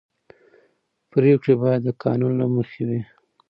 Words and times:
پرېکړې 1.11 1.53
باید 1.61 1.81
د 1.85 1.89
قانون 2.03 2.31
له 2.41 2.45
مخې 2.55 2.81
وي 2.87 3.01